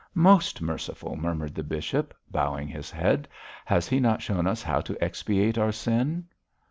[0.15, 3.27] 'Most merciful,' murmured the bishop, bowing his head.
[3.65, 6.25] 'Has He not shown us how to expiate our sin?'